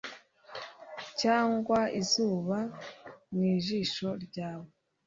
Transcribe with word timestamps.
cyangwa 1.21 1.79
izuba 1.99 2.57
mu 3.33 3.43
jisho 3.65 4.09
ryawe? 4.25 4.69